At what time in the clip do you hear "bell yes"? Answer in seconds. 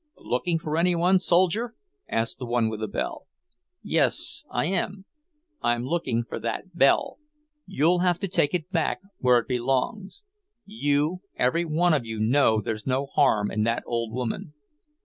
2.87-4.43